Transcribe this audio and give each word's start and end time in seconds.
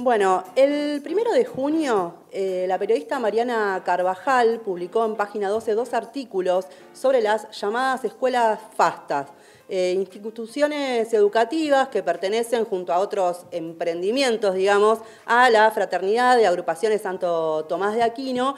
Bueno, 0.00 0.44
el 0.54 1.02
primero 1.02 1.32
de 1.32 1.44
junio, 1.44 2.14
eh, 2.30 2.66
la 2.68 2.78
periodista 2.78 3.18
Mariana 3.18 3.82
Carvajal 3.84 4.60
publicó 4.60 5.04
en 5.04 5.16
página 5.16 5.48
12 5.48 5.74
dos 5.74 5.92
artículos 5.92 6.66
sobre 6.92 7.20
las 7.20 7.50
llamadas 7.60 8.04
escuelas 8.04 8.60
fastas, 8.76 9.26
eh, 9.68 9.94
instituciones 9.96 11.12
educativas 11.12 11.88
que 11.88 12.04
pertenecen 12.04 12.64
junto 12.64 12.92
a 12.92 13.00
otros 13.00 13.46
emprendimientos, 13.50 14.54
digamos, 14.54 15.00
a 15.26 15.50
la 15.50 15.68
fraternidad 15.72 16.36
de 16.36 16.46
agrupaciones 16.46 17.02
Santo 17.02 17.64
Tomás 17.64 17.96
de 17.96 18.04
Aquino, 18.04 18.54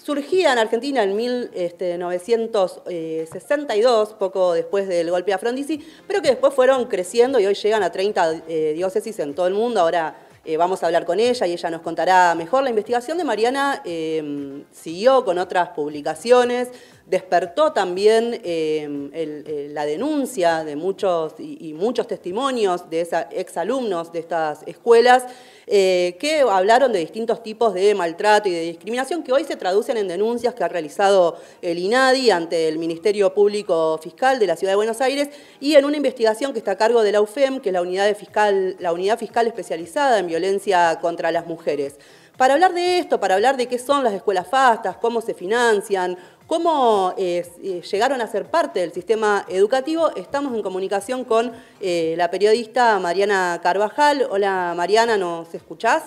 surgida 0.00 0.52
en 0.52 0.58
Argentina 0.58 1.02
en 1.02 1.16
1962, 1.16 4.14
poco 4.14 4.52
después 4.52 4.86
del 4.86 5.10
golpe 5.10 5.32
a 5.32 5.38
Frondizi, 5.38 5.84
pero 6.06 6.22
que 6.22 6.28
después 6.28 6.54
fueron 6.54 6.84
creciendo 6.84 7.40
y 7.40 7.46
hoy 7.46 7.54
llegan 7.54 7.82
a 7.82 7.90
30 7.90 8.42
eh, 8.46 8.72
diócesis 8.76 9.18
en 9.18 9.34
todo 9.34 9.48
el 9.48 9.54
mundo. 9.54 9.80
Ahora 9.80 10.25
eh, 10.46 10.56
vamos 10.56 10.82
a 10.82 10.86
hablar 10.86 11.04
con 11.04 11.18
ella 11.18 11.44
y 11.46 11.52
ella 11.52 11.70
nos 11.70 11.80
contará 11.80 12.32
mejor. 12.36 12.62
La 12.62 12.70
investigación 12.70 13.18
de 13.18 13.24
Mariana 13.24 13.82
eh, 13.84 14.62
siguió 14.70 15.24
con 15.24 15.38
otras 15.38 15.70
publicaciones, 15.70 16.70
despertó 17.06 17.72
también 17.72 18.40
eh, 18.44 19.68
la 19.72 19.86
denuncia 19.86 20.64
de 20.64 20.76
muchos 20.76 21.34
y, 21.38 21.72
muchos 21.72 22.06
testimonios 22.06 22.90
de 22.90 23.08
exalumnos 23.30 24.12
de 24.12 24.18
estas 24.18 24.62
escuelas 24.66 25.24
que 25.66 26.44
hablaron 26.48 26.92
de 26.92 27.00
distintos 27.00 27.42
tipos 27.42 27.74
de 27.74 27.94
maltrato 27.94 28.48
y 28.48 28.52
de 28.52 28.60
discriminación 28.60 29.22
que 29.22 29.32
hoy 29.32 29.44
se 29.44 29.56
traducen 29.56 29.96
en 29.96 30.06
denuncias 30.06 30.54
que 30.54 30.62
ha 30.62 30.68
realizado 30.68 31.36
el 31.60 31.78
INADI 31.78 32.30
ante 32.30 32.68
el 32.68 32.78
Ministerio 32.78 33.34
Público 33.34 33.98
Fiscal 34.02 34.38
de 34.38 34.46
la 34.46 34.56
Ciudad 34.56 34.72
de 34.72 34.76
Buenos 34.76 35.00
Aires 35.00 35.28
y 35.60 35.74
en 35.74 35.84
una 35.84 35.96
investigación 35.96 36.52
que 36.52 36.58
está 36.58 36.72
a 36.72 36.76
cargo 36.76 37.02
de 37.02 37.12
la 37.12 37.20
UFEM, 37.20 37.60
que 37.60 37.70
es 37.70 37.72
la 37.72 37.82
unidad, 37.82 38.14
fiscal, 38.16 38.76
la 38.78 38.92
unidad 38.92 39.18
fiscal 39.18 39.46
especializada 39.46 40.18
en 40.18 40.26
violencia 40.26 40.98
contra 41.00 41.30
las 41.32 41.46
mujeres. 41.46 41.96
Para 42.36 42.52
hablar 42.52 42.74
de 42.74 42.98
esto, 42.98 43.18
para 43.18 43.34
hablar 43.34 43.56
de 43.56 43.66
qué 43.66 43.78
son 43.78 44.04
las 44.04 44.12
escuelas 44.12 44.46
fastas, 44.46 44.98
cómo 44.98 45.22
se 45.22 45.32
financian, 45.32 46.18
cómo 46.46 47.14
eh, 47.18 47.44
eh, 47.62 47.82
llegaron 47.82 48.20
a 48.20 48.26
ser 48.26 48.46
parte 48.46 48.80
del 48.80 48.92
sistema 48.92 49.44
educativo, 49.48 50.14
estamos 50.14 50.54
en 50.54 50.62
comunicación 50.62 51.24
con 51.24 51.52
eh, 51.80 52.14
la 52.16 52.30
periodista 52.30 52.98
Mariana 52.98 53.60
Carvajal. 53.62 54.26
Hola 54.30 54.74
Mariana, 54.76 55.16
¿nos 55.16 55.52
escuchás? 55.54 56.04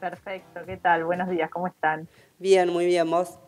Perfecto, 0.00 0.60
¿qué 0.64 0.76
tal? 0.76 1.04
Buenos 1.04 1.28
días, 1.28 1.50
¿cómo 1.50 1.66
están? 1.66 2.08
Bien, 2.38 2.68
muy 2.68 2.86
bien, 2.86 3.10
vos. 3.10 3.38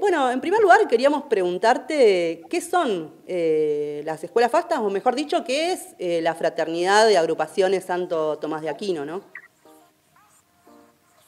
bueno, 0.00 0.30
en 0.30 0.40
primer 0.40 0.60
lugar 0.60 0.88
queríamos 0.88 1.24
preguntarte 1.24 2.42
qué 2.48 2.60
son 2.62 3.12
las 3.26 4.24
escuelas 4.24 4.50
fastas, 4.50 4.78
o 4.78 4.88
mejor 4.88 5.14
dicho, 5.14 5.44
qué 5.44 5.72
es 5.72 5.94
la 6.22 6.34
fraternidad 6.34 7.06
de 7.06 7.18
agrupaciones 7.18 7.84
Santo 7.84 8.38
Tomás 8.38 8.62
de 8.62 8.70
Aquino, 8.70 9.04
¿no? 9.04 9.20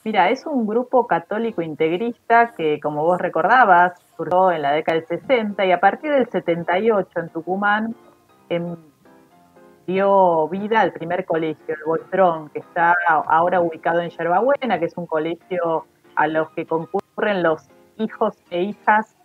Mira, 0.05 0.29
es 0.29 0.45
un 0.45 0.67
grupo 0.67 1.07
católico 1.07 1.63
integrista 1.63 2.53
que, 2.55 2.79
como 2.79 3.05
vos 3.05 3.19
recordabas, 3.19 3.99
surgió 4.19 4.53
en 4.53 4.61
la 4.61 4.73
década 4.73 4.99
del 4.99 5.07
60 5.07 5.65
y 5.65 5.73
a 5.73 5.81
partir 5.81 6.13
del 6.13 6.29
78 6.29 7.21
en 7.21 7.29
Tucumán 7.31 7.97
em, 8.51 8.77
dio 9.87 10.47
vida 10.49 10.83
al 10.83 10.93
primer 10.93 11.25
colegio, 11.25 11.75
el 11.75 11.85
Boltrón, 11.87 12.51
que 12.51 12.59
está 12.59 12.95
ahora 13.09 13.63
ubicado 13.63 14.03
en 14.03 14.11
Yerbabuena, 14.11 14.79
que 14.79 14.85
es 14.85 14.97
un 14.99 15.07
colegio 15.07 15.87
a 16.17 16.27
los 16.27 16.51
que 16.51 16.67
concurren 16.67 17.43
los 17.43 17.67
hijos 17.97 18.37
e 18.51 18.61
hijas 18.61 19.17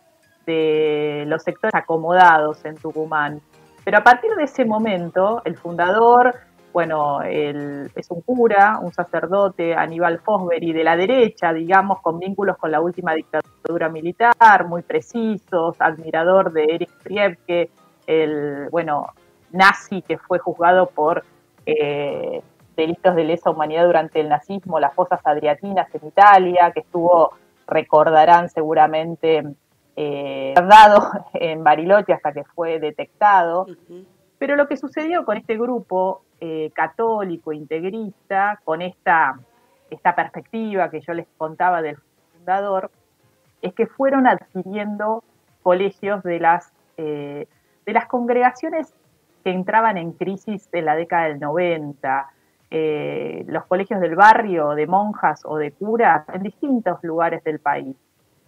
de 0.46 1.26
los 1.28 1.44
sectores 1.44 1.76
acomodados 1.76 2.64
en 2.64 2.78
Tucumán. 2.78 3.42
Pero 3.84 3.98
a 3.98 4.04
partir 4.06 4.32
de 4.36 4.44
ese 4.44 4.64
momento, 4.64 5.42
el 5.44 5.58
fundador 5.58 6.36
bueno, 6.72 7.22
es 7.24 8.12
un 8.12 8.22
cura, 8.22 8.80
un 8.82 8.94
sacerdote, 8.94 9.74
Aníbal 9.76 10.20
Fosbury, 10.20 10.72
de 10.72 10.84
la 10.84 10.96
derecha, 10.96 11.52
digamos, 11.52 12.02
con 12.02 12.20
vínculos 12.20 12.58
con 12.58 12.72
la 12.72 12.82
última 12.82 13.14
dictadura 13.14 13.90
militar, 13.90 14.68
muy 14.68 14.82
precisos, 14.84 15.76
admirador 15.80 16.52
de 16.52 16.64
Erich 16.66 16.94
Priebke, 17.04 17.72
el, 18.06 18.70
bueno, 18.72 19.08
nazi 19.52 20.02
que 20.02 20.18
fue 20.18 20.40
juzgado 20.40 20.88
por 20.88 21.24
eh, 21.66 22.42
delitos 22.76 23.16
de 23.16 23.24
lesa 23.24 23.50
humanidad 23.50 23.86
durante 23.86 24.20
el 24.20 24.30
nazismo, 24.30 24.80
las 24.80 24.94
fosas 24.94 25.20
adriatinas 25.24 25.94
en 25.94 26.08
Italia, 26.08 26.72
que 26.72 26.82
estuvo, 26.82 27.34
recordarán 27.68 28.50
seguramente, 28.50 29.44
eh, 29.96 30.54
en 31.34 31.64
Bariloche 31.64 32.14
hasta 32.14 32.32
que 32.32 32.44
fue 32.44 32.80
detectado. 32.80 33.66
Pero 34.40 34.56
lo 34.56 34.68
que 34.68 34.78
sucedió 34.78 35.26
con 35.26 35.38
este 35.38 35.58
grupo 35.58 36.24
eh, 36.40 36.72
católico, 36.74 37.52
integrista, 37.52 38.60
con 38.64 38.82
esta, 38.82 39.38
esta 39.92 40.16
perspectiva 40.16 40.90
que 40.90 41.02
yo 41.02 41.14
les 41.14 41.28
contaba 41.38 41.82
del 41.82 41.98
fundador, 42.34 42.90
es 43.62 43.74
que 43.74 43.86
fueron 43.86 44.26
adquiriendo 44.26 45.24
colegios 45.62 46.24
de 46.24 46.40
las, 46.40 46.72
eh, 46.96 47.48
de 47.86 47.94
las 47.94 48.08
congregaciones 48.08 48.94
que 49.44 49.52
entraban 49.52 49.98
en 49.98 50.14
crisis 50.14 50.70
en 50.72 50.86
la 50.86 50.96
década 50.96 51.28
del 51.28 51.40
90, 51.40 52.30
eh, 52.72 53.44
los 53.48 53.66
colegios 53.66 54.00
del 54.00 54.16
barrio, 54.16 54.70
de 54.70 54.88
monjas 54.88 55.42
o 55.44 55.58
de 55.58 55.72
curas 55.74 56.24
en 56.30 56.44
distintos 56.44 57.04
lugares 57.04 57.44
del 57.44 57.60
país. 57.60 57.98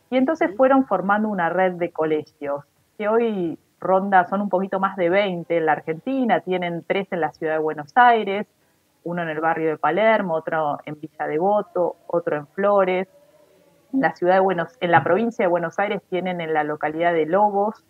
Y 0.10 0.18
entonces 0.18 0.56
fueron 0.56 0.86
formando 0.86 1.28
una 1.28 1.50
red 1.50 1.74
de 1.74 1.92
colegios 1.92 2.64
que 2.98 3.10
hoy 3.10 3.58
ronda, 3.82 4.26
son 4.26 4.42
un 4.42 4.50
poquito 4.50 4.80
más 4.80 4.96
de 4.96 5.10
20 5.10 5.58
en 5.58 5.66
la 5.66 5.74
Argentina, 5.74 6.40
tienen 6.40 6.84
tres 6.88 7.08
en 7.12 7.20
la 7.20 7.34
ciudad 7.34 7.54
de 7.54 7.60
Buenos 7.60 7.92
Aires, 7.96 8.48
uno 9.04 9.24
en 9.24 9.30
el 9.30 9.42
barrio 9.42 9.70
de 9.70 9.78
Palermo, 9.78 10.36
otro 10.36 10.80
en 10.86 11.00
Villa 11.00 11.28
Devoto, 11.28 11.98
otro 12.08 12.38
en 12.38 12.48
Flores. 12.48 13.08
En 13.94 14.02
la 14.02 14.16
ciudad 14.16 14.36
de 14.36 14.40
Buenos, 14.40 14.78
en 14.80 14.92
la 14.92 15.04
provincia 15.04 15.44
de 15.44 15.50
Buenos 15.50 15.80
Aires 15.80 16.02
tienen 16.10 16.40
en 16.40 16.54
la 16.54 16.64
localidad 16.64 17.12
de 17.12 17.26
Lobos, 17.26 17.84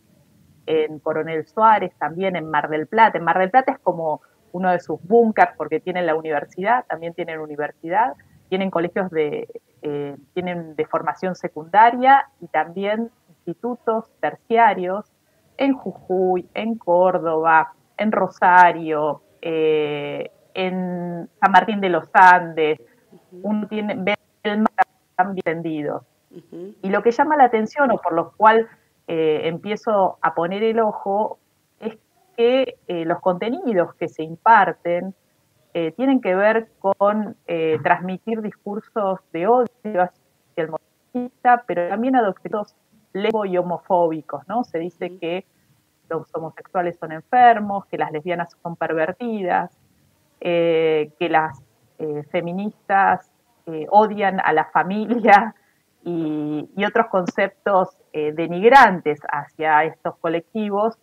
en 0.65 0.99
Coronel 0.99 1.45
Suárez, 1.45 1.93
también 1.99 2.35
en 2.35 2.49
Mar 2.49 2.69
del 2.69 2.87
Plata. 2.87 3.17
En 3.17 3.25
Mar 3.25 3.37
del 3.37 3.51
Plata 3.51 3.73
es 3.73 3.79
como 3.79 4.21
uno 4.53 4.71
de 4.71 4.79
sus 4.79 5.01
búnkers 5.03 5.51
porque 5.57 5.79
tienen 5.79 6.05
la 6.05 6.15
universidad, 6.15 6.85
también 6.87 7.13
tienen 7.13 7.39
universidad, 7.39 8.13
tienen 8.49 8.71
colegios 8.71 9.09
de, 9.11 9.47
eh, 9.81 10.15
tienen 10.33 10.75
de 10.75 10.85
formación 10.85 11.35
secundaria 11.35 12.27
y 12.39 12.47
también 12.47 13.11
institutos 13.45 14.09
terciarios 14.19 15.10
en 15.61 15.73
Jujuy, 15.73 16.49
en 16.55 16.75
Córdoba, 16.75 17.73
en 17.95 18.11
Rosario, 18.11 19.21
eh, 19.41 20.31
en 20.55 21.29
San 21.39 21.51
Martín 21.51 21.79
de 21.79 21.89
los 21.89 22.05
Andes, 22.13 22.79
uno 23.43 23.67
tiene 23.67 23.95
ve 23.95 24.15
el 24.41 24.59
mar 24.59 25.35
vendidos. 25.45 26.03
Y 26.81 26.89
lo 26.89 27.03
que 27.03 27.11
llama 27.11 27.37
la 27.37 27.43
atención 27.43 27.91
o 27.91 27.97
por 27.97 28.13
lo 28.13 28.31
cual 28.31 28.67
eh, 29.07 29.41
empiezo 29.43 30.17
a 30.21 30.33
poner 30.33 30.63
el 30.63 30.79
ojo 30.79 31.37
es 31.79 31.95
que 32.35 32.77
eh, 32.87 33.05
los 33.05 33.19
contenidos 33.19 33.93
que 33.95 34.07
se 34.07 34.23
imparten 34.23 35.13
tienen 35.95 36.19
que 36.19 36.35
ver 36.35 36.67
con 36.79 37.37
transmitir 37.81 38.41
discursos 38.41 39.21
de 39.31 39.47
odio 39.47 39.69
hacia 40.01 40.11
el 40.57 40.67
moralista, 40.67 41.63
pero 41.65 41.87
también 41.87 42.17
adoptos 42.17 42.75
lesbo 43.13 43.45
y 43.45 43.57
homofóbicos, 43.57 44.47
¿no? 44.47 44.63
Se 44.63 44.79
dice 44.79 45.17
que 45.17 45.45
los 46.11 46.27
homosexuales 46.35 46.97
son 46.99 47.11
enfermos, 47.13 47.85
que 47.85 47.97
las 47.97 48.11
lesbianas 48.11 48.55
son 48.61 48.75
pervertidas, 48.75 49.71
eh, 50.41 51.11
que 51.19 51.29
las 51.29 51.61
eh, 51.99 52.23
feministas 52.31 53.31
eh, 53.65 53.85
odian 53.89 54.39
a 54.43 54.53
la 54.53 54.65
familia 54.65 55.55
y, 56.03 56.67
otros 56.85 57.07
conceptos 57.07 57.89
denigrantes 58.11 59.21
hacia 59.31 59.85
estos 59.85 60.17
colectivos, 60.17 60.97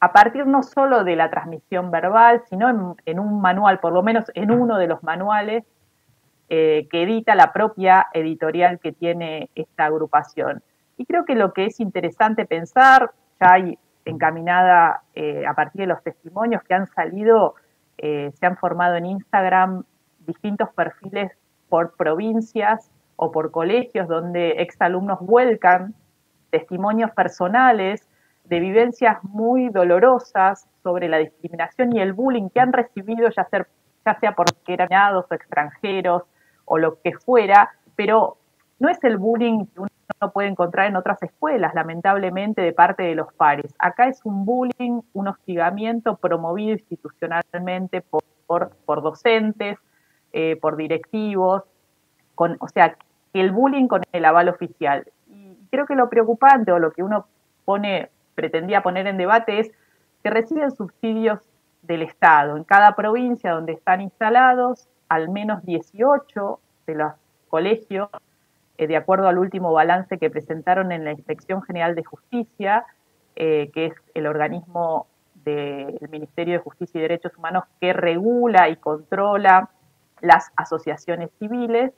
a 0.00 0.12
partir 0.12 0.46
no 0.46 0.62
solo 0.62 1.04
de 1.04 1.16
la 1.16 1.28
transmisión 1.28 1.90
verbal, 1.90 2.42
sino 2.48 2.96
en 3.04 3.18
un 3.18 3.40
manual, 3.42 3.80
por 3.80 3.92
lo 3.92 4.02
menos 4.02 4.30
en 4.34 4.50
uno 4.50 4.78
de 4.78 4.86
los 4.86 5.02
manuales 5.02 5.64
que 6.48 6.88
edita 6.90 7.34
la 7.34 7.52
propia 7.52 8.06
editorial 8.14 8.78
que 8.78 8.92
tiene 8.92 9.50
esta 9.54 9.84
agrupación. 9.84 10.62
Y 10.96 11.06
creo 11.06 11.24
que 11.24 11.34
lo 11.34 11.52
que 11.52 11.66
es 11.66 11.80
interesante 11.80 12.46
pensar, 12.46 13.10
ya 13.40 13.54
hay 13.54 13.78
encaminada 14.04 15.02
eh, 15.14 15.46
a 15.46 15.54
partir 15.54 15.82
de 15.82 15.86
los 15.86 16.02
testimonios 16.02 16.62
que 16.62 16.74
han 16.74 16.86
salido, 16.86 17.54
eh, 17.98 18.30
se 18.34 18.46
han 18.46 18.56
formado 18.56 18.96
en 18.96 19.06
Instagram 19.06 19.84
distintos 20.20 20.68
perfiles 20.74 21.32
por 21.68 21.96
provincias 21.96 22.90
o 23.16 23.30
por 23.30 23.50
colegios 23.50 24.08
donde 24.08 24.50
exalumnos 24.58 25.20
vuelcan 25.20 25.94
testimonios 26.50 27.10
personales 27.12 28.06
de 28.44 28.60
vivencias 28.60 29.22
muy 29.24 29.70
dolorosas 29.70 30.68
sobre 30.82 31.08
la 31.08 31.18
discriminación 31.18 31.96
y 31.96 32.00
el 32.00 32.12
bullying 32.12 32.50
que 32.50 32.60
han 32.60 32.72
recibido, 32.72 33.28
ya, 33.30 33.44
ser, 33.44 33.66
ya 34.04 34.18
sea 34.20 34.32
porque 34.32 34.74
eran 34.74 35.16
o 35.16 35.26
extranjeros 35.30 36.22
o 36.66 36.78
lo 36.78 37.00
que 37.00 37.12
fuera, 37.12 37.70
pero 37.96 38.36
no 38.78 38.88
es 38.88 39.02
el 39.04 39.18
bullying 39.18 39.66
que 39.66 39.80
uno 39.80 40.32
puede 40.32 40.48
encontrar 40.48 40.86
en 40.86 40.96
otras 40.96 41.22
escuelas, 41.22 41.74
lamentablemente, 41.74 42.62
de 42.62 42.72
parte 42.72 43.02
de 43.02 43.14
los 43.14 43.32
pares. 43.34 43.74
Acá 43.78 44.08
es 44.08 44.20
un 44.24 44.44
bullying, 44.44 45.00
un 45.12 45.28
hostigamiento 45.28 46.16
promovido 46.16 46.72
institucionalmente 46.72 48.00
por 48.00 48.22
por, 48.46 49.02
docentes, 49.02 49.78
eh, 50.32 50.56
por 50.60 50.76
directivos, 50.76 51.62
con, 52.34 52.56
o 52.60 52.68
sea, 52.68 52.96
el 53.32 53.52
bullying 53.52 53.88
con 53.88 54.02
el 54.12 54.24
aval 54.24 54.48
oficial. 54.48 55.04
Y 55.28 55.56
creo 55.70 55.86
que 55.86 55.94
lo 55.94 56.08
preocupante 56.08 56.72
o 56.72 56.78
lo 56.78 56.92
que 56.92 57.02
uno 57.02 57.26
pone, 57.64 58.10
pretendía 58.34 58.82
poner 58.82 59.06
en 59.06 59.16
debate 59.16 59.60
es 59.60 59.70
que 60.22 60.30
reciben 60.30 60.70
subsidios 60.70 61.40
del 61.82 62.02
Estado. 62.02 62.56
En 62.56 62.64
cada 62.64 62.94
provincia 62.94 63.52
donde 63.52 63.72
están 63.72 64.00
instalados, 64.00 64.88
al 65.08 65.28
menos 65.28 65.64
18 65.64 66.60
de 66.86 66.94
los 66.94 67.12
colegios, 67.48 68.08
eh, 68.76 68.86
de 68.86 68.96
acuerdo 68.96 69.28
al 69.28 69.38
último 69.38 69.72
balance 69.72 70.18
que 70.18 70.30
presentaron 70.30 70.90
en 70.90 71.04
la 71.04 71.12
Inspección 71.12 71.62
General 71.62 71.94
de 71.94 72.02
Justicia, 72.02 72.84
eh, 73.36 73.70
que 73.72 73.86
es 73.86 73.94
el 74.14 74.26
organismo 74.26 75.06
del 75.44 76.08
Ministerio 76.10 76.54
de 76.54 76.58
Justicia 76.60 76.98
y 76.98 77.02
Derechos 77.02 77.36
Humanos 77.36 77.64
que 77.80 77.92
regula 77.92 78.68
y 78.68 78.76
controla 78.76 79.70
las 80.20 80.50
asociaciones 80.56 81.30
civiles. 81.38 81.92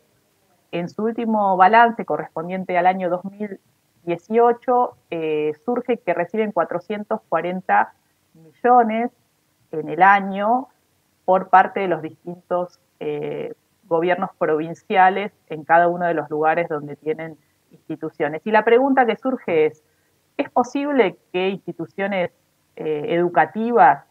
En 0.73 0.88
su 0.88 1.05
último 1.05 1.56
balance 1.56 2.05
correspondiente 2.05 2.76
al 2.76 2.87
año 2.87 3.08
2018, 3.08 4.96
eh, 5.11 5.52
surge 5.64 5.99
que 5.99 6.12
reciben 6.12 6.52
440 6.52 7.94
millones 8.34 9.11
en 9.70 9.88
el 9.88 10.02
año 10.02 10.69
por 11.25 11.49
parte 11.49 11.81
de 11.81 11.88
los 11.88 12.02
distintos 12.02 12.81
gobiernos 13.86 14.30
provinciales 14.38 15.32
en 15.48 15.64
cada 15.64 15.88
uno 15.88 16.06
de 16.06 16.14
los 16.14 16.28
lugares 16.30 16.68
donde 16.68 16.96
tienen 16.96 17.36
instituciones. 17.70 18.42
Y 18.44 18.50
la 18.50 18.64
pregunta 18.64 19.06
que 19.06 19.16
surge 19.16 19.66
es, 19.66 19.82
¿es 20.36 20.50
posible 20.50 21.18
que 21.32 21.48
instituciones 21.48 22.30
eh, 22.76 23.06
educativas 23.08 24.04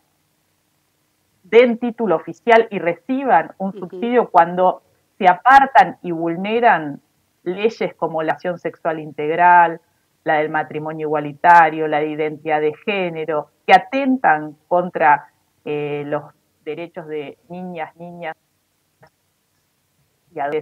den 1.44 1.77
título 1.77 2.16
oficial 2.16 2.68
y 2.72 2.80
reciban 2.80 3.51
un 3.60 3.74
subsidio 3.74 4.30
cuando 4.31 4.81
se 5.18 5.27
apartan 5.27 5.98
y 6.01 6.12
vulneran 6.12 7.01
leyes 7.44 7.94
como 7.95 8.24
la 8.24 8.33
acción 8.33 8.57
sexual 8.57 9.00
integral, 9.00 9.80
la 10.24 10.38
del 10.38 10.50
matrimonio 10.50 11.07
igualitario, 11.07 11.88
la 11.88 12.00
de 12.00 12.07
identidad 12.07 12.60
de 12.60 12.74
género, 12.83 13.50
que 13.68 13.74
atentan 13.74 14.57
contra 14.68 15.27
eh, 15.63 16.04
los 16.07 16.24
derechos 16.63 17.07
de 17.07 17.38
niñas, 17.48 17.95
niñas 17.95 18.36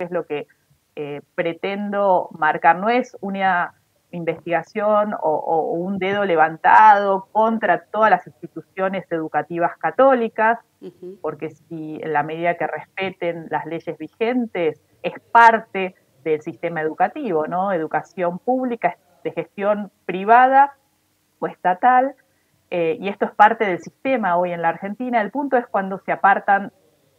Es 0.01 0.11
lo 0.11 0.25
que 0.25 0.47
eh, 0.95 1.21
pretendo 1.35 2.29
marcar. 2.37 2.77
No 2.77 2.89
es 2.89 3.17
una 3.21 3.73
investigación 4.11 5.15
o, 5.21 5.71
un 5.71 5.97
dedo 5.97 6.23
levantado 6.23 7.27
contra 7.31 7.85
todas 7.85 8.11
las 8.11 8.27
instituciones 8.27 9.11
educativas 9.11 9.75
católicas, 9.77 10.59
porque 11.21 11.49
si 11.49 11.99
en 12.01 12.13
la 12.13 12.23
medida 12.23 12.55
que 12.55 12.67
respeten 12.67 13.47
las 13.49 13.65
leyes 13.65 13.97
vigentes 13.97 14.81
es 15.01 15.13
parte 15.31 15.95
del 16.23 16.41
sistema 16.41 16.81
educativo, 16.81 17.47
¿no? 17.47 17.71
Educación 17.71 18.37
pública, 18.37 18.97
de 19.23 19.31
gestión 19.31 19.91
privada 20.05 20.75
o 21.39 21.47
estatal, 21.47 22.15
eh, 22.69 22.97
y 22.99 23.07
esto 23.09 23.25
es 23.25 23.31
parte 23.31 23.65
del 23.65 23.79
sistema 23.79 24.37
hoy 24.37 24.51
en 24.51 24.61
la 24.61 24.69
Argentina. 24.69 25.21
El 25.21 25.31
punto 25.31 25.57
es 25.57 25.65
cuando 25.67 25.99
se 25.99 26.11
apartan 26.11 26.71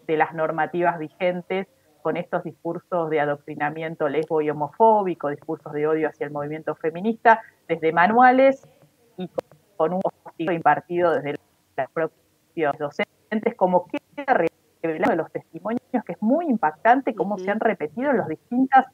de 0.07 0.17
las 0.17 0.35
normativas 0.35 0.99
vigentes 0.99 1.67
con 2.05 2.19
estos 2.19 2.45
discursos 2.45 3.09
de 3.09 3.19
adoctrinamiento 3.19 4.11
lesbo 4.11 4.43
y 4.43 4.51
homofóbico, 4.51 5.31
discursos 5.31 5.73
de 5.73 5.87
odio 5.87 6.11
hacia 6.11 6.27
el 6.27 6.33
movimiento 6.35 6.75
feminista, 6.75 7.41
desde 7.67 7.95
manuales 7.95 8.69
y 9.17 9.31
con 9.79 9.95
un 9.95 10.03
castigo 10.23 10.53
impartido 10.53 11.13
desde 11.13 11.37
los 11.79 11.91
propios 11.95 12.77
docentes, 12.79 13.55
como 13.57 13.87
queda 13.87 14.39
revelado 14.83 15.13
de 15.13 15.17
los 15.17 15.33
testimonios, 15.33 15.81
que 16.05 16.13
es 16.13 16.21
muy 16.21 16.45
impactante 16.45 17.15
cómo 17.15 17.39
se 17.39 17.51
han 17.51 17.59
repetido 17.59 18.11
en 18.11 18.19
las 18.19 18.29
distintas 18.29 18.85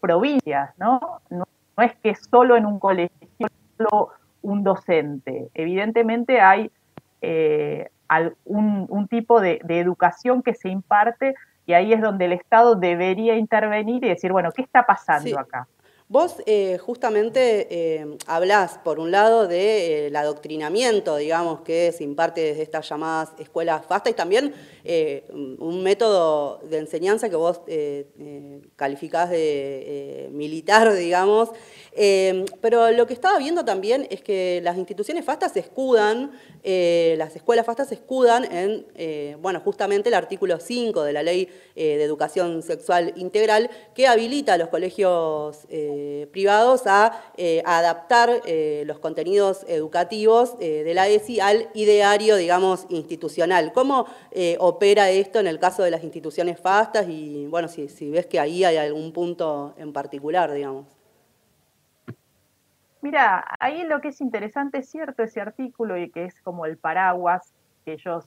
provincias, 0.00 0.70
¿no? 0.78 1.20
¿no? 1.28 1.44
es 1.82 1.94
que 1.96 2.14
solo 2.14 2.56
en 2.56 2.64
un 2.64 2.78
colegio, 2.78 3.48
solo 3.76 4.12
un 4.40 4.64
docente. 4.64 5.50
Evidentemente 5.52 6.40
hay 6.40 6.70
eh, 7.20 7.90
un, 8.46 9.08
tipo 9.10 9.42
de 9.42 9.60
educación 9.68 10.42
que 10.42 10.54
se 10.54 10.70
imparte 10.70 11.34
y 11.66 11.72
ahí 11.72 11.92
es 11.92 12.00
donde 12.00 12.26
el 12.26 12.32
Estado 12.32 12.76
debería 12.76 13.36
intervenir 13.36 14.04
y 14.04 14.08
decir, 14.08 14.32
bueno, 14.32 14.52
¿qué 14.52 14.62
está 14.62 14.86
pasando 14.86 15.38
acá? 15.38 15.66
Vos 16.08 16.36
eh, 16.46 16.78
justamente 16.78 17.66
eh, 17.68 18.16
hablás, 18.28 18.78
por 18.78 19.00
un 19.00 19.10
lado, 19.10 19.48
del 19.48 20.14
eh, 20.14 20.16
adoctrinamiento, 20.16 21.16
digamos, 21.16 21.62
que 21.62 21.90
se 21.90 22.04
imparte 22.04 22.42
desde 22.42 22.62
estas 22.62 22.88
llamadas 22.88 23.30
escuelas 23.40 23.84
FASTA 23.86 24.10
y 24.10 24.14
también 24.14 24.54
un 25.58 25.82
método 25.82 26.60
de 26.62 26.78
enseñanza 26.78 27.28
que 27.28 27.34
vos 27.34 27.62
calificás 28.76 29.30
de 29.30 30.28
militar, 30.30 30.94
digamos. 30.94 31.50
pero 32.60 32.92
lo 32.92 33.04
que 33.08 33.14
estaba 33.14 33.36
viendo 33.38 33.64
también 33.64 34.06
es 34.10 34.22
que 34.22 34.60
las 34.62 34.76
instituciones 34.76 35.24
FASTA 35.24 35.48
se 35.48 35.58
escudan, 35.58 36.30
las 36.62 37.34
escuelas 37.34 37.66
FASTA 37.66 37.84
se 37.84 37.94
escudan 37.94 38.44
en, 38.44 39.42
bueno, 39.42 39.58
justamente 39.58 40.08
el 40.08 40.14
artículo 40.14 40.60
5 40.60 41.02
de 41.02 41.12
la 41.12 41.24
Ley 41.24 41.48
de 41.74 42.00
Educación 42.00 42.62
Sexual 42.62 43.12
Integral 43.16 43.68
que 43.92 44.06
habilita 44.06 44.52
a 44.52 44.58
los 44.58 44.68
colegios 44.68 45.66
eh, 45.98 46.26
privados 46.30 46.86
a, 46.86 47.12
eh, 47.38 47.62
adaptar 47.64 48.28
eh, 48.44 48.84
los 48.86 48.98
contenidos 48.98 49.64
educativos 49.66 50.58
de 50.58 50.92
la 50.94 51.08
ESI 51.08 51.40
al 51.40 51.68
ideario, 51.72 52.36
digamos, 52.36 52.86
institucional. 52.90 53.72
¿Cómo 53.72 54.06
opera 54.58 55.08
esto 55.10 55.40
en 55.40 55.46
el 55.46 55.58
caso 55.58 55.82
de 55.82 55.90
las 55.90 56.04
instituciones 56.04 56.60
fastas 56.60 57.06
y, 57.08 57.46
bueno, 57.46 57.68
si, 57.68 58.10
ves 58.10 58.26
que 58.26 58.38
ahí 58.38 58.64
hay 58.64 58.76
algún 58.76 59.12
punto 59.12 59.74
en 59.78 59.92
particular, 59.92 60.52
digamos? 60.52 60.86
Mira, 63.00 63.44
ahí 63.58 63.84
lo 63.84 64.00
que 64.00 64.08
es 64.08 64.20
interesante 64.20 64.78
es 64.78 64.88
cierto 64.88 65.22
ese 65.22 65.40
artículo 65.40 65.96
y 65.96 66.10
que 66.10 66.24
es 66.24 66.40
como 66.42 66.66
el 66.66 66.76
paraguas 66.76 67.52
que 67.84 67.94
ellos 67.94 68.24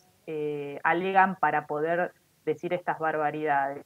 alegan 0.83 1.36
para 1.36 1.66
poder 1.66 2.13
decir 2.45 2.74
estas 2.74 3.00
barbaridades 3.00 3.86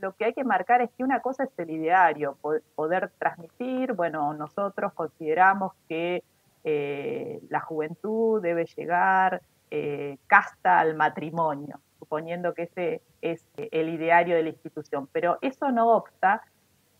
lo 0.00 0.14
que 0.14 0.26
hay 0.26 0.34
que 0.34 0.44
marcar 0.44 0.82
es 0.82 0.90
que 0.96 1.04
una 1.04 1.20
cosa 1.20 1.44
es 1.44 1.50
el 1.58 1.70
ideario, 1.70 2.36
poder 2.74 3.10
transmitir, 3.18 3.92
bueno, 3.92 4.34
nosotros 4.34 4.92
consideramos 4.92 5.72
que 5.88 6.22
eh, 6.64 7.40
la 7.48 7.60
juventud 7.60 8.42
debe 8.42 8.66
llegar 8.66 9.42
eh, 9.70 10.18
casta 10.26 10.80
al 10.80 10.94
matrimonio, 10.94 11.80
suponiendo 11.98 12.54
que 12.54 12.62
ese 12.64 13.02
es 13.22 13.44
el 13.56 13.88
ideario 13.88 14.36
de 14.36 14.42
la 14.42 14.48
institución, 14.50 15.08
pero 15.12 15.38
eso 15.40 15.70
no 15.70 15.94
obsta 15.94 16.42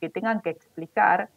que 0.00 0.08
tengan 0.08 0.40
que 0.40 0.50
explicar 0.50 1.28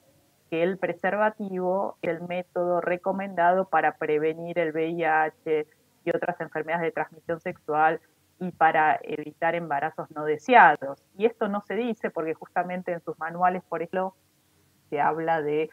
que 0.49 0.63
el 0.63 0.77
preservativo 0.77 1.97
es 2.01 2.09
el 2.09 2.21
método 2.27 2.81
recomendado 2.81 3.65
para 3.65 3.95
prevenir 3.95 4.59
el 4.59 4.73
VIH 4.73 5.65
y 6.03 6.09
otras 6.09 6.39
enfermedades 6.41 6.83
de 6.83 6.91
transmisión 6.91 7.39
sexual 7.39 8.01
y 8.41 8.51
para 8.51 8.99
evitar 9.03 9.53
embarazos 9.53 10.09
no 10.11 10.25
deseados. 10.25 11.03
Y 11.15 11.27
esto 11.27 11.47
no 11.47 11.61
se 11.61 11.75
dice 11.75 12.09
porque 12.09 12.33
justamente 12.33 12.91
en 12.91 12.99
sus 13.01 13.17
manuales, 13.19 13.61
por 13.69 13.83
ejemplo, 13.83 14.15
se 14.89 14.99
habla 14.99 15.43
de 15.43 15.69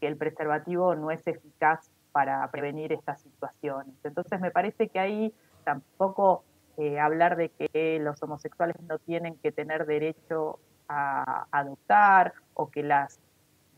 que 0.00 0.06
el 0.06 0.16
preservativo 0.16 0.94
no 0.94 1.10
es 1.10 1.26
eficaz 1.26 1.90
para 2.12 2.48
prevenir 2.52 2.92
estas 2.92 3.20
situaciones. 3.22 3.96
Entonces 4.04 4.40
me 4.40 4.52
parece 4.52 4.88
que 4.88 5.00
ahí 5.00 5.34
tampoco 5.64 6.44
eh, 6.76 7.00
hablar 7.00 7.36
de 7.36 7.48
que 7.48 7.98
los 8.00 8.22
homosexuales 8.22 8.80
no 8.82 9.00
tienen 9.00 9.36
que 9.38 9.50
tener 9.50 9.84
derecho 9.84 10.60
a 10.88 11.46
adoptar 11.50 12.34
o 12.54 12.70
que 12.70 12.84
las 12.84 13.18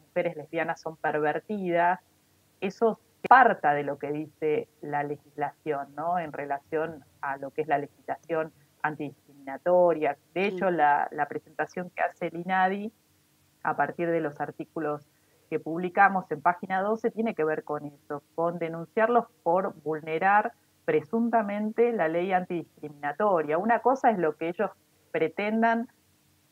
mujeres 0.08 0.36
lesbianas 0.36 0.82
son 0.82 0.98
pervertidas, 0.98 1.98
eso 2.60 3.00
parta 3.28 3.74
de 3.74 3.82
lo 3.82 3.98
que 3.98 4.12
dice 4.12 4.68
la 4.80 5.02
legislación, 5.02 5.94
¿no? 5.94 6.18
En 6.18 6.32
relación 6.32 7.04
a 7.20 7.36
lo 7.36 7.50
que 7.50 7.62
es 7.62 7.68
la 7.68 7.78
legislación 7.78 8.52
antidiscriminatoria. 8.82 10.16
De 10.34 10.46
hecho, 10.46 10.70
la, 10.70 11.08
presentación 11.28 11.90
que 11.90 12.02
hace 12.02 12.26
el 12.26 12.36
INADI 12.36 12.92
a 13.62 13.76
partir 13.76 14.10
de 14.10 14.20
los 14.20 14.40
artículos 14.40 15.08
que 15.48 15.58
publicamos 15.58 16.30
en 16.30 16.42
página 16.42 16.82
12 16.82 17.10
tiene 17.10 17.34
que 17.34 17.44
ver 17.44 17.64
con 17.64 17.86
eso, 17.86 18.22
con 18.34 18.58
denunciarlos 18.58 19.26
por 19.42 19.74
vulnerar 19.82 20.52
presuntamente 20.84 21.92
la 21.92 22.08
ley 22.08 22.32
antidiscriminatoria. 22.32 23.56
Una 23.58 23.80
cosa 23.80 24.10
es 24.10 24.18
lo 24.18 24.36
que 24.36 24.48
ellos 24.48 24.70
pretendan 25.12 25.88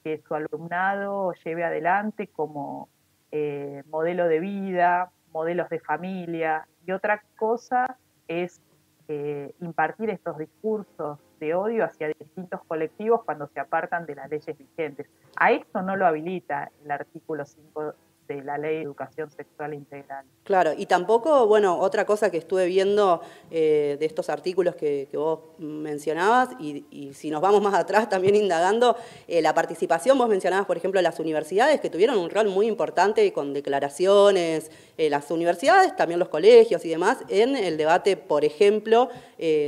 que 0.03 0.19
su 0.19 0.35
alumnado 0.35 1.33
lleve 1.45 1.65
adelante 1.65 2.29
como 2.29 2.89
eh, 3.31 3.83
modelo 3.89 4.27
de 4.27 4.41
vida, 4.41 5.11
modelos 5.33 5.69
de 5.69 5.81
familia, 5.81 6.67
y 6.87 6.93
otra 6.93 7.23
cosa 7.37 7.99
es 8.29 8.61
eh, 9.09 9.55
impartir 9.61 10.11
estos 10.11 10.39
discursos 10.39 11.19
de 11.41 11.55
odio 11.55 11.85
hacia 11.85 12.09
distintos 12.09 12.61
colectivos 12.69 13.25
cuando 13.25 13.49
se 13.49 13.61
apartan 13.61 14.07
de 14.07 14.15
las 14.15 14.31
leyes 14.31 14.57
vigentes. 14.57 15.09
A 15.37 15.51
esto 15.53 15.83
no 15.83 15.97
lo 15.97 16.07
habilita 16.07 16.71
el 16.85 16.91
artículo 16.91 17.45
5 17.45 17.95
la 18.41 18.57
ley 18.57 18.77
de 18.77 18.83
educación 18.83 19.31
sexual 19.31 19.75
integral. 19.75 20.25
Claro, 20.45 20.73
y 20.77 20.87
tampoco, 20.87 21.47
bueno, 21.47 21.79
otra 21.79 22.05
cosa 22.05 22.29
que 22.29 22.39
estuve 22.39 22.67
viendo 22.67 23.21
eh, 23.49 23.97
de 24.01 24.07
estos 24.07 24.29
artículos 24.29 24.75
que, 24.75 25.09
vos 25.13 25.39
mencionabas, 25.59 26.49
y, 26.59 27.13
si 27.15 27.31
nos 27.31 27.41
vamos 27.41 27.63
más 27.63 27.75
atrás 27.75 28.09
también 28.09 28.35
indagando, 28.35 28.97
eh, 29.29 29.41
la 29.41 29.55
participación, 29.55 30.19
vos 30.19 30.29
mencionabas, 30.29 30.67
por 30.67 30.77
ejemplo, 30.77 31.01
las 31.01 31.21
universidades 31.21 31.81
que 31.81 31.91
tuvieron 31.91 32.19
un 32.19 32.29
rol 32.29 32.49
muy 32.49 32.67
importante 32.67 33.33
con 33.33 33.53
declaraciones, 33.53 34.73
eh, 34.99 35.09
las 35.09 35.31
universidades, 35.31 35.95
también 35.95 36.19
los 36.19 36.29
colegios 36.29 36.85
y 36.85 36.89
demás, 36.89 37.19
en 37.29 37.55
el 37.55 37.77
debate, 37.77 38.17
por 38.17 38.45
ejemplo, 38.45 39.11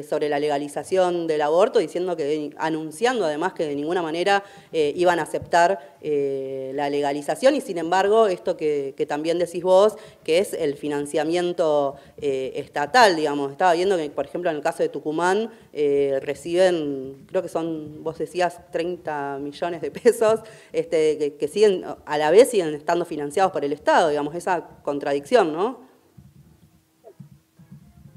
sobre 0.08 0.28
la 0.28 0.38
legalización 0.38 1.26
del 1.26 1.42
aborto, 1.42 1.80
diciendo 1.80 2.16
que, 2.16 2.50
anunciando 2.58 3.24
además 3.24 3.54
que 3.54 3.66
de 3.66 3.74
ninguna 3.74 4.02
manera 4.02 4.44
iban 4.72 5.18
a 5.18 5.22
aceptar 5.22 5.96
la 6.00 6.88
legalización, 6.88 7.56
y 7.56 7.60
sin 7.60 7.78
embargo, 7.78 8.28
esto 8.28 8.53
que, 8.56 9.06
también 9.08 9.38
decís 9.38 9.62
vos, 9.62 9.96
que 10.22 10.38
es 10.38 10.52
el 10.52 10.74
financiamiento 10.74 11.96
eh, 12.16 12.52
estatal, 12.56 13.16
digamos. 13.16 13.52
Estaba 13.52 13.74
viendo 13.74 13.96
que, 13.96 14.10
por 14.10 14.26
ejemplo, 14.26 14.50
en 14.50 14.56
el 14.56 14.62
caso 14.62 14.82
de 14.82 14.88
Tucumán, 14.88 15.50
eh, 15.72 16.20
reciben, 16.22 17.24
creo 17.28 17.42
que 17.42 17.48
son, 17.48 18.02
vos 18.02 18.18
decías, 18.18 18.60
30 18.70 19.38
millones 19.40 19.80
de 19.80 19.90
pesos, 19.90 20.40
este, 20.72 21.36
que, 21.38 21.48
siguen, 21.48 21.84
a 22.04 22.18
la 22.18 22.30
vez 22.30 22.50
siguen 22.50 22.74
estando 22.74 23.04
financiados 23.04 23.52
por 23.52 23.64
el 23.64 23.72
Estado, 23.72 24.08
digamos, 24.08 24.34
esa 24.34 24.66
contradicción, 24.82 25.52
¿no? 25.52 25.84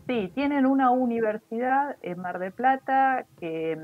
Sí, 0.08 0.32
tienen 0.34 0.65
una 0.65 0.89
universidad 0.89 1.98
en 2.01 2.20
Mar 2.20 2.39
del 2.39 2.53
Plata 2.53 3.25
que 3.39 3.77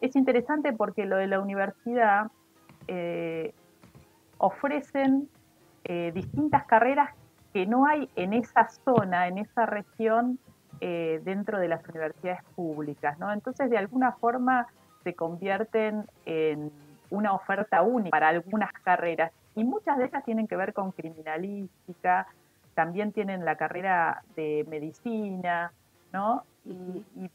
es 0.00 0.16
interesante 0.16 0.72
porque 0.72 1.04
lo 1.04 1.16
de 1.16 1.26
la 1.26 1.40
universidad 1.40 2.30
eh, 2.88 3.52
ofrecen 4.38 5.28
distintas 6.14 6.64
carreras 6.64 7.10
que 7.52 7.66
no 7.66 7.86
hay 7.86 8.08
en 8.16 8.32
esa 8.32 8.68
zona, 8.68 9.28
en 9.28 9.38
esa 9.38 9.66
región, 9.66 10.38
eh, 10.80 11.20
dentro 11.24 11.58
de 11.58 11.68
las 11.68 11.86
universidades 11.88 12.42
públicas, 12.54 13.18
¿no? 13.18 13.32
Entonces, 13.32 13.68
de 13.70 13.76
alguna 13.76 14.12
forma, 14.12 14.66
se 15.04 15.14
convierten 15.14 16.06
en 16.24 16.70
una 17.10 17.34
oferta 17.34 17.82
única 17.82 18.10
para 18.10 18.28
algunas 18.28 18.72
carreras 18.72 19.32
y 19.56 19.64
muchas 19.64 19.98
de 19.98 20.06
ellas 20.06 20.24
tienen 20.24 20.46
que 20.46 20.56
ver 20.56 20.72
con 20.72 20.92
criminalística, 20.92 22.28
también 22.74 23.12
tienen 23.12 23.44
la 23.44 23.56
carrera 23.56 24.22
de 24.36 24.64
medicina, 24.68 25.72
¿no? 26.12 26.44
Y, 26.64 27.04
y 27.16 27.30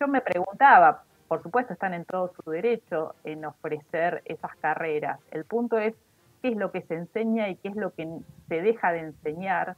yo 0.00 0.08
me 0.08 0.20
preguntaba, 0.20 1.04
por 1.28 1.42
supuesto 1.42 1.74
están 1.74 1.94
en 1.94 2.04
todo 2.04 2.32
su 2.34 2.50
derecho 2.50 3.14
en 3.24 3.44
ofrecer 3.44 4.22
esas 4.24 4.56
carreras. 4.56 5.20
El 5.30 5.44
punto 5.44 5.78
es 5.78 5.94
qué 6.42 6.48
es 6.48 6.56
lo 6.56 6.72
que 6.72 6.82
se 6.82 6.94
enseña 6.94 7.48
y 7.48 7.56
qué 7.56 7.68
es 7.68 7.76
lo 7.76 7.92
que 7.94 8.08
se 8.48 8.62
deja 8.62 8.92
de 8.92 9.00
enseñar, 9.00 9.76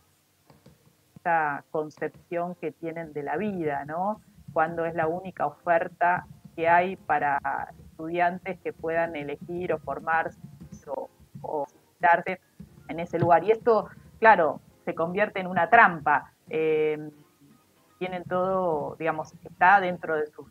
esa 1.16 1.64
concepción 1.71 2.54
que 2.57 2.73
tienen 2.73 3.12
de 3.12 3.23
la 3.23 3.37
vida, 3.37 3.85
¿no? 3.85 4.21
Cuando 4.52 4.85
es 4.85 4.95
la 4.95 5.07
única 5.07 5.47
oferta 5.47 6.26
que 6.57 6.69
hay 6.69 6.97
para 6.97 7.73
estudiantes 7.78 8.59
que 8.61 8.73
puedan 8.73 9.16
elegir 9.16 9.73
o 9.73 9.78
formarse 9.78 10.38
o, 11.42 11.66
darse 12.00 12.40
en 12.88 13.00
ese 13.00 13.19
lugar. 13.19 13.45
Y 13.45 13.52
esto, 13.52 13.88
claro, 14.19 14.61
se 14.85 14.95
convierte 14.95 15.40
en 15.40 15.47
una 15.47 15.71
trampa. 15.71 16.33
Eh, 16.50 17.11
tienen 17.99 18.25
todo, 18.25 18.97
digamos, 18.99 19.33
está 19.45 19.81
dentro 19.81 20.16
de 20.16 20.26
sus 20.26 20.47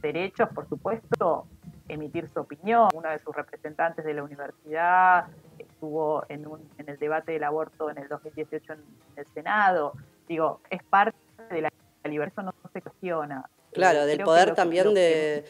derechos, 0.00 0.48
por 0.48 0.68
supuesto, 0.68 1.46
emitir 1.88 2.28
su 2.32 2.40
opinión. 2.40 2.88
Uno 2.94 3.08
de 3.10 3.18
sus 3.20 3.34
representantes 3.34 4.04
de 4.04 4.14
la 4.14 4.22
universidad 4.22 5.26
estuvo 5.58 6.24
en, 6.28 6.46
un, 6.46 6.60
en 6.78 6.88
el 6.88 6.98
debate 6.98 7.32
del 7.32 7.44
aborto 7.44 7.90
en 7.90 7.98
el 7.98 8.08
2018 8.08 8.72
en 8.72 8.80
el 9.16 9.26
Senado. 9.34 9.92
Digo, 10.28 10.60
es 10.70 10.82
parte 10.82 11.16
de 11.50 11.62
la 11.62 11.70
libertad, 12.04 12.44
eso 12.44 12.52
no 12.64 12.70
se 12.72 12.82
cuestiona. 12.82 13.48
Claro, 13.76 14.06
del 14.06 14.20
poder 14.20 14.54
también 14.54 14.94
de, 14.94 15.44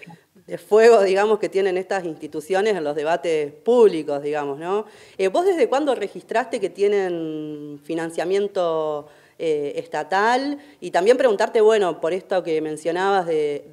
fuego, 0.67 1.03
digamos, 1.03 1.39
que 1.39 1.49
tienen 1.49 1.77
estas 1.77 2.05
instituciones 2.05 2.75
en 2.75 2.83
los 2.83 2.97
debates 2.97 3.53
públicos, 3.53 4.21
digamos, 4.21 4.59
¿no? 4.59 4.85
Eh, 5.17 5.29
¿Vos 5.29 5.45
desde 5.45 5.69
cuándo 5.69 5.95
registraste 5.95 6.59
que 6.59 6.71
tienen 6.71 7.81
financiamiento 7.85 9.09
eh, 9.39 9.75
estatal 9.77 10.59
y 10.81 10.91
también 10.91 11.17
preguntarte, 11.17 11.61
bueno, 11.61 12.01
por 12.01 12.13
esto 12.13 12.43
que 12.43 12.61
mencionabas 12.63 13.27
de, 13.27 13.69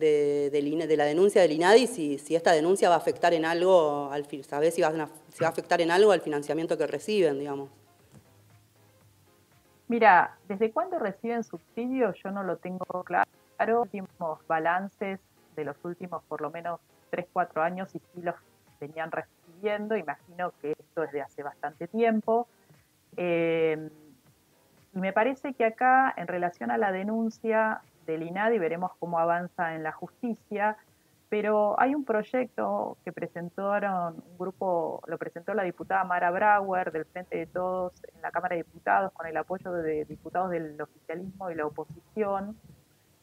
de, 0.51 0.95
la 0.97 1.05
denuncia 1.05 1.41
del 1.41 1.53
INADI, 1.53 1.87
si, 1.87 2.17
si, 2.17 2.35
esta 2.35 2.51
denuncia 2.51 2.89
va 2.89 2.95
a 2.95 2.97
afectar 2.97 3.33
en 3.33 3.45
algo, 3.45 4.09
al, 4.11 4.27
¿sabés 4.43 4.75
si 4.75 4.81
si 4.81 5.41
va 5.41 5.47
a 5.47 5.49
afectar 5.49 5.79
en 5.81 5.91
algo 5.91 6.11
al 6.11 6.21
financiamiento 6.21 6.77
que 6.77 6.85
reciben, 6.85 7.39
digamos? 7.39 7.69
Mira, 9.87 10.37
¿desde 10.47 10.71
cuándo 10.71 10.97
reciben 10.97 11.43
subsidios? 11.43 12.15
Yo 12.23 12.31
no 12.31 12.43
lo 12.43 12.57
tengo 12.57 12.85
claro. 13.03 13.29
Últimos 13.83 14.45
balances 14.47 15.19
de 15.55 15.63
los 15.63 15.77
últimos 15.83 16.23
por 16.23 16.41
lo 16.41 16.49
menos 16.49 16.79
3, 17.11 17.27
4 17.31 17.61
años 17.61 17.89
y 17.93 17.99
sí 17.99 18.21
los 18.21 18.35
venían 18.81 19.11
recibiendo. 19.11 19.95
Imagino 19.95 20.51
que 20.61 20.71
esto 20.71 21.03
es 21.03 21.11
de 21.11 21.21
hace 21.21 21.43
bastante 21.43 21.87
tiempo. 21.87 22.47
Eh, 23.15 23.89
y 24.95 24.99
me 24.99 25.13
parece 25.13 25.53
que 25.53 25.65
acá, 25.65 26.13
en 26.17 26.27
relación 26.27 26.69
a 26.69 26.77
la 26.77 26.91
denuncia 26.91 27.81
del 28.05 28.23
INADI, 28.23 28.59
veremos 28.59 28.91
cómo 28.99 29.17
avanza 29.17 29.75
en 29.75 29.83
la 29.83 29.91
justicia, 29.91 30.77
pero 31.29 31.79
hay 31.79 31.95
un 31.95 32.05
proyecto 32.05 32.97
que 33.03 33.11
presentaron 33.11 34.15
un 34.15 34.37
grupo, 34.37 35.01
lo 35.07 35.17
presentó 35.17 35.55
la 35.55 35.63
diputada 35.63 36.03
Mara 36.03 36.29
Brauer 36.29 36.91
del 36.91 37.05
Frente 37.05 37.37
de 37.37 37.47
Todos 37.47 37.93
en 38.13 38.21
la 38.21 38.29
Cámara 38.29 38.55
de 38.55 38.63
Diputados 38.63 39.11
con 39.13 39.25
el 39.25 39.35
apoyo 39.35 39.71
de 39.71 40.05
diputados 40.05 40.51
del 40.51 40.79
oficialismo 40.79 41.49
y 41.49 41.55
la 41.55 41.65
oposición, 41.65 42.55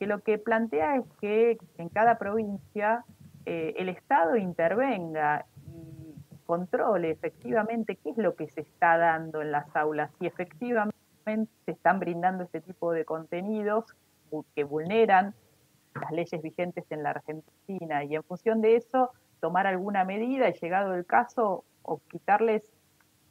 que 0.00 0.06
lo 0.08 0.24
que 0.24 0.38
plantea 0.38 0.96
es 0.96 1.04
que 1.20 1.58
en 1.78 1.88
cada 1.88 2.18
provincia 2.18 3.04
eh, 3.46 3.74
el 3.76 3.88
Estado 3.88 4.36
intervenga 4.36 5.44
y 5.68 6.36
controle 6.46 7.12
efectivamente 7.12 7.94
qué 7.94 8.10
es 8.10 8.16
lo 8.16 8.34
que 8.34 8.48
se 8.48 8.62
está 8.62 8.98
dando 8.98 9.40
en 9.40 9.52
las 9.52 9.76
aulas, 9.76 10.10
y 10.18 10.26
efectivamente 10.26 10.99
se 11.24 11.70
están 11.70 12.00
brindando 12.00 12.44
este 12.44 12.60
tipo 12.60 12.92
de 12.92 13.04
contenidos 13.04 13.84
que 14.54 14.64
vulneran 14.64 15.34
las 15.94 16.10
leyes 16.12 16.40
vigentes 16.42 16.84
en 16.90 17.02
la 17.02 17.10
Argentina 17.10 18.04
y 18.04 18.14
en 18.14 18.22
función 18.22 18.60
de 18.60 18.76
eso 18.76 19.10
tomar 19.40 19.66
alguna 19.66 20.04
medida 20.04 20.48
y 20.48 20.52
llegado 20.54 20.94
el 20.94 21.06
caso 21.06 21.64
o 21.82 22.00
quitarles 22.10 22.62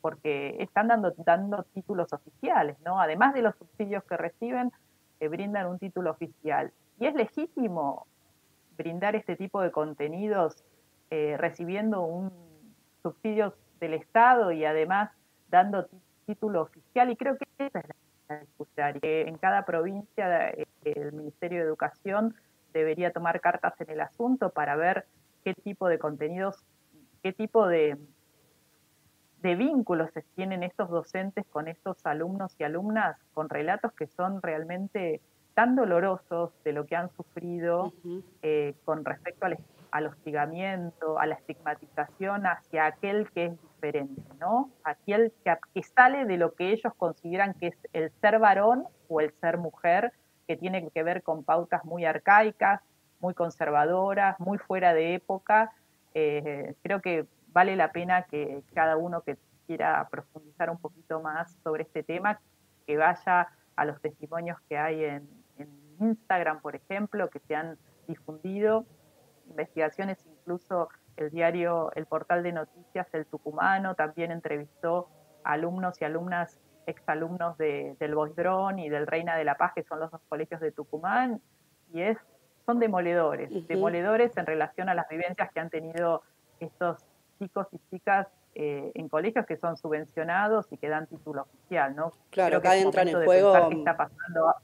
porque 0.02 0.56
están 0.60 0.88
dando, 0.88 1.14
dando 1.18 1.64
títulos 1.74 2.14
oficiales, 2.14 2.78
¿no? 2.86 3.00
Además 3.02 3.34
de 3.34 3.42
los 3.42 3.56
subsidios 3.56 4.04
que 4.06 4.18
reciben, 4.18 4.72
eh, 5.20 5.28
brindan 5.28 5.68
un 5.68 5.78
título 5.78 6.12
oficial. 6.12 6.72
Y 7.00 7.06
es 7.06 7.16
legítimo 7.16 8.08
brindar 8.78 9.16
este 9.16 9.36
tipo 9.36 9.62
de 9.62 9.72
contenidos 9.72 10.64
eh, 11.10 11.36
recibiendo 11.38 12.02
un 12.04 12.32
subsidio 13.04 13.56
del 13.80 13.94
Estado 13.94 14.52
y 14.52 14.64
además 14.64 15.12
dando 15.50 15.88
título 16.30 16.62
oficial 16.62 17.10
y 17.10 17.16
creo 17.16 17.38
que 17.38 17.46
esa 17.58 17.80
es 17.80 17.86
la 18.28 18.40
discusión. 18.40 19.00
En 19.02 19.38
cada 19.40 19.66
provincia 19.66 20.50
eh, 20.50 20.68
el 20.84 21.12
Ministerio 21.12 21.58
de 21.58 21.66
Educación 21.66 22.36
debería 22.72 23.12
tomar 23.12 23.42
cartas 23.42 23.74
en 23.82 23.90
el 23.90 24.02
asunto 24.02 24.52
para 24.52 24.76
ver 24.76 25.08
qué 25.44 25.56
tipo 25.56 25.88
de 25.88 25.98
contenidos, 25.98 26.64
qué 27.24 27.34
tipo 27.34 27.68
de, 27.68 27.98
de 29.42 29.56
vínculos 29.56 30.12
tienen 30.36 30.62
estos 30.62 30.90
docentes 30.92 31.48
con 31.48 31.68
estos 31.68 31.98
alumnos 32.06 32.56
y 32.60 32.64
alumnas 32.64 33.18
con 33.34 33.50
relatos 33.50 33.92
que 33.94 34.06
son 34.06 34.44
realmente 34.44 35.22
tan 35.56 35.76
dolorosos 35.76 36.52
de 36.64 36.74
lo 36.74 36.86
que 36.86 36.96
han 36.96 37.10
sufrido 37.16 37.92
eh, 38.44 38.76
con 38.86 39.04
respecto 39.04 39.48
al, 39.48 39.58
al, 39.92 40.08
hostigamiento, 40.08 41.20
a 41.20 41.26
la 41.26 41.36
estigmatización 41.36 42.46
hacia 42.46 42.86
aquel 42.86 43.30
que 43.32 43.46
es 43.46 43.62
diferente, 43.62 44.22
¿no? 44.40 44.72
Aquel 44.84 45.34
que, 45.44 45.84
sale 45.84 46.26
de 46.26 46.38
lo 46.38 46.54
que 46.54 46.72
ellos 46.72 46.94
consideran 46.96 47.54
que 47.54 47.68
es 47.68 47.78
el 47.94 48.12
ser 48.22 48.40
varón 48.40 48.86
o 49.08 49.22
el 49.22 49.32
ser 49.40 49.58
mujer, 49.58 50.14
que 50.48 50.58
tiene 50.58 50.90
que 50.90 51.04
ver 51.04 51.24
con 51.24 51.44
pautas 51.44 51.86
muy 51.86 52.06
arcaicas, 52.06 52.82
muy 53.20 53.34
conservadoras, 53.34 54.40
muy 54.40 54.58
fuera 54.58 54.94
de 54.94 55.16
época. 55.16 55.72
Eh, 56.14 56.76
creo 56.82 57.02
que 57.02 57.26
vale 57.48 57.76
la 57.76 57.92
pena 57.92 58.24
que 58.24 58.64
cada 58.74 58.98
uno 58.98 59.22
que 59.22 59.38
quiera 59.68 60.08
profundizar 60.10 60.70
un 60.70 60.78
poquito 60.78 61.22
más 61.22 61.56
sobre 61.64 61.84
este 61.84 62.04
tema, 62.04 62.40
que 62.88 62.98
vaya 62.98 63.50
a 63.76 63.86
los 63.86 64.02
testimonios 64.02 64.60
que 64.68 64.78
hay 64.78 65.04
en 65.04 65.28
Instagram, 66.00 66.62
por 66.62 66.76
ejemplo, 66.76 67.30
que 67.30 67.40
se 67.40 67.56
han 67.56 67.78
difundido, 68.08 68.86
investigaciones 69.50 70.26
incluso 70.26 70.90
el 71.18 71.30
diario, 71.32 71.92
el 71.96 72.06
portal 72.06 72.44
de 72.44 72.54
noticias 72.54 73.08
El 73.14 73.26
Tucumano 73.26 73.96
también 73.96 74.32
entrevistó 74.32 75.10
a 75.44 75.54
alumnos 75.54 76.02
y 76.02 76.06
alumnas, 76.06 76.60
exalumnos 76.86 77.58
de, 77.58 77.96
del 78.00 78.16
Boisdrón 78.16 78.80
y 78.80 78.90
del 78.90 79.06
Reina 79.06 79.36
de 79.36 79.44
la 79.44 79.56
Paz, 79.56 79.74
que 79.76 79.84
son 79.84 80.00
los 80.00 80.12
dos 80.12 80.22
colegios 80.30 80.62
de 80.62 80.72
Tucumán, 80.72 81.42
y 81.94 82.02
es, 82.02 82.18
son 82.66 82.80
demoledores, 82.80 83.50
demoledores 83.68 84.36
en 84.38 84.46
relación 84.46 84.90
a 84.90 84.94
las 84.94 85.10
vivencias 85.10 85.52
que 85.52 85.60
han 85.60 85.70
tenido 85.70 86.24
estos 86.60 87.06
chicos 87.38 87.68
y 87.72 87.80
chicas 87.90 88.28
eh, 88.56 88.92
en 88.96 89.10
colegios 89.10 89.46
que 89.46 89.58
son 89.58 89.78
subvencionados 89.78 90.68
y 90.72 90.78
que 90.78 90.90
dan 90.90 91.08
título 91.08 91.44
oficial, 91.44 91.96
¿no? 91.96 92.12
Claro, 92.30 92.58
acá 92.58 92.76
entra 92.78 93.04
en 93.04 93.24
juego... 93.24 93.70
está 93.70 93.96
pasando 93.96 94.56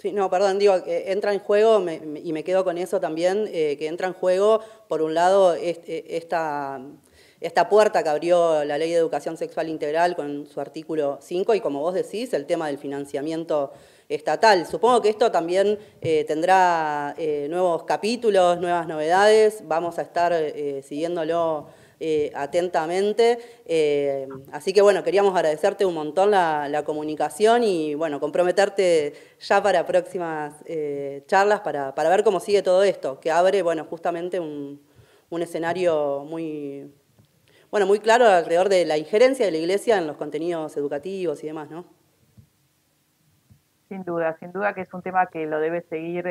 Sí, 0.00 0.12
no, 0.12 0.30
perdón, 0.30 0.58
digo, 0.58 0.76
entra 0.86 1.34
en 1.34 1.40
juego, 1.40 1.84
y 2.24 2.32
me 2.32 2.42
quedo 2.42 2.64
con 2.64 2.78
eso 2.78 3.00
también, 3.00 3.46
eh, 3.52 3.76
que 3.78 3.86
entra 3.86 4.06
en 4.06 4.14
juego, 4.14 4.60
por 4.88 5.02
un 5.02 5.12
lado, 5.12 5.52
esta, 5.52 6.80
esta 7.38 7.68
puerta 7.68 8.02
que 8.02 8.08
abrió 8.08 8.64
la 8.64 8.78
Ley 8.78 8.92
de 8.92 8.96
Educación 8.96 9.36
Sexual 9.36 9.68
Integral 9.68 10.16
con 10.16 10.46
su 10.46 10.58
artículo 10.58 11.18
5 11.20 11.52
y, 11.54 11.60
como 11.60 11.80
vos 11.80 11.92
decís, 11.92 12.32
el 12.32 12.46
tema 12.46 12.68
del 12.68 12.78
financiamiento 12.78 13.72
estatal. 14.08 14.66
Supongo 14.66 15.02
que 15.02 15.10
esto 15.10 15.30
también 15.30 15.78
eh, 16.00 16.24
tendrá 16.26 17.14
eh, 17.18 17.46
nuevos 17.50 17.82
capítulos, 17.82 18.58
nuevas 18.58 18.88
novedades, 18.88 19.62
vamos 19.66 19.98
a 19.98 20.02
estar 20.02 20.32
siguiéndolo 20.82 21.66
eh, 22.02 22.32
atentamente. 22.34 23.38
Eh, 23.66 24.26
así 24.52 24.72
que 24.72 24.80
bueno, 24.80 25.04
queríamos 25.04 25.34
agradecerte 25.34 25.84
un 25.84 25.92
montón 25.92 26.30
la, 26.30 26.82
comunicación 26.86 27.62
y 27.62 27.94
bueno, 27.94 28.20
comprometerte 28.20 29.12
ya 29.38 29.62
para 29.62 29.84
próximas 29.84 30.54
eh, 30.64 31.24
charlas 31.26 31.60
para, 31.60 31.92
ver 31.92 32.24
cómo 32.24 32.40
sigue 32.40 32.62
todo 32.62 32.82
esto, 32.84 33.20
que 33.20 33.30
abre 33.30 33.60
bueno, 33.60 33.84
justamente 33.84 34.40
un, 34.40 34.80
escenario 35.42 36.24
muy, 36.24 36.90
bueno, 37.70 37.86
muy 37.86 37.98
claro 38.00 38.24
alrededor 38.26 38.70
de 38.70 38.86
la 38.86 38.96
injerencia 38.96 39.44
de 39.44 39.52
la 39.52 39.58
Iglesia 39.58 39.98
en 39.98 40.06
los 40.06 40.16
contenidos 40.16 40.78
educativos 40.78 41.44
y 41.44 41.48
demás, 41.48 41.70
¿no? 41.70 41.84
Sin 43.90 44.04
duda, 44.04 44.38
sin 44.40 44.52
duda 44.52 44.72
que 44.72 44.80
es 44.80 44.94
un 44.94 45.02
tema 45.02 45.26
que 45.26 45.44
lo 45.44 45.60
debe 45.60 45.82
seguir 45.82 46.24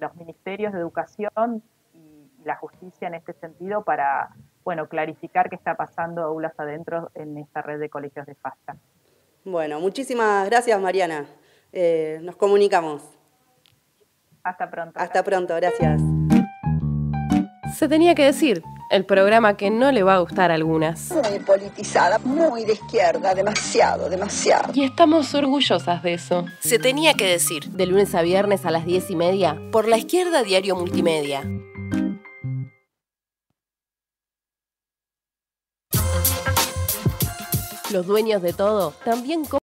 los 0.00 0.16
ministerios 0.16 0.72
de 0.72 0.80
educación 0.80 1.62
y 1.94 2.44
la 2.44 2.56
justicia 2.56 3.06
en 3.06 3.14
este 3.14 3.34
sentido 3.34 3.84
para 3.84 4.30
bueno, 4.64 4.88
clarificar 4.88 5.48
qué 5.48 5.56
está 5.56 5.74
pasando 5.74 6.22
aulas 6.22 6.52
adentro 6.58 7.10
en 7.14 7.38
esta 7.38 7.62
red 7.62 7.80
de 7.80 7.88
colegios 7.88 8.26
de 8.26 8.34
FASTA. 8.34 8.76
Bueno, 9.44 9.80
muchísimas 9.80 10.48
gracias 10.48 10.80
Mariana. 10.80 11.26
Eh, 11.72 12.18
nos 12.22 12.36
comunicamos. 12.36 13.02
Hasta 14.42 14.70
pronto. 14.70 14.98
Hasta 14.98 15.22
pronto, 15.22 15.54
gracias. 15.56 16.00
Se 17.76 17.88
tenía 17.88 18.14
que 18.14 18.24
decir, 18.24 18.62
el 18.90 19.06
programa 19.06 19.56
que 19.56 19.70
no 19.70 19.92
le 19.92 20.02
va 20.02 20.16
a 20.16 20.18
gustar 20.18 20.50
a 20.50 20.54
algunas. 20.54 21.10
Muy 21.12 21.38
politizada, 21.38 22.18
muy 22.18 22.64
de 22.64 22.72
izquierda, 22.72 23.34
demasiado, 23.34 24.10
demasiado. 24.10 24.72
Y 24.74 24.84
estamos 24.84 25.32
orgullosas 25.34 26.02
de 26.02 26.14
eso. 26.14 26.44
Se 26.58 26.78
tenía 26.78 27.14
que 27.14 27.26
decir, 27.26 27.70
de 27.70 27.86
lunes 27.86 28.14
a 28.14 28.22
viernes 28.22 28.66
a 28.66 28.70
las 28.70 28.84
diez 28.84 29.08
y 29.10 29.16
media, 29.16 29.56
por 29.70 29.88
la 29.88 29.96
izquierda 29.96 30.42
Diario 30.42 30.74
Multimedia. 30.74 31.42
Los 37.90 38.06
dueños 38.06 38.40
de 38.40 38.52
todo 38.52 38.94
también 39.04 39.44